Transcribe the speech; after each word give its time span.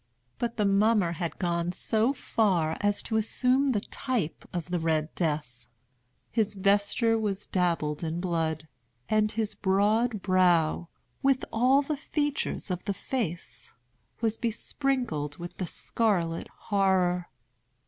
But 0.39 0.57
the 0.57 0.65
mummer 0.65 1.11
had 1.11 1.37
gone 1.37 1.71
so 1.73 2.11
far 2.11 2.75
as 2.81 3.03
to 3.03 3.17
assume 3.17 3.67
the 3.71 3.81
type 3.81 4.45
of 4.51 4.71
the 4.71 4.79
Red 4.79 5.13
Death. 5.13 5.67
His 6.31 6.55
vesture 6.55 7.19
was 7.19 7.45
dabbled 7.45 8.03
in 8.03 8.19
blood—and 8.19 9.33
his 9.33 9.53
broad 9.53 10.23
brow, 10.23 10.89
with 11.21 11.45
all 11.53 11.83
the 11.83 11.95
features 11.97 12.71
of 12.71 12.83
the 12.85 12.95
face, 12.95 13.75
was 14.21 14.37
besprinkled 14.37 15.37
with 15.37 15.57
the 15.57 15.67
scarlet 15.67 16.47
horror. 16.47 17.29